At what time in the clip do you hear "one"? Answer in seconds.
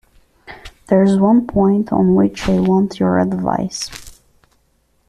1.19-1.45